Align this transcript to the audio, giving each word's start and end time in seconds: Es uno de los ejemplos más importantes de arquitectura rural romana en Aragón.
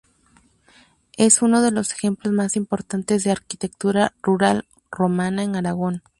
Es 1.15 1.43
uno 1.43 1.61
de 1.61 1.69
los 1.69 1.91
ejemplos 1.91 2.33
más 2.33 2.55
importantes 2.55 3.23
de 3.23 3.29
arquitectura 3.29 4.15
rural 4.23 4.67
romana 4.89 5.43
en 5.43 5.55
Aragón. 5.55 6.01